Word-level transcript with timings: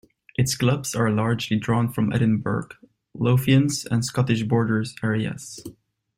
Its 0.35 0.55
clubs 0.55 0.95
are 0.95 1.11
largely 1.11 1.59
drawn 1.59 1.87
from 1.87 2.09
the 2.09 2.15
Edinburgh, 2.15 2.69
Lothians 3.15 3.85
and 3.91 4.03
Scottish 4.03 4.41
Borders 4.41 4.95
areas. 5.03 5.63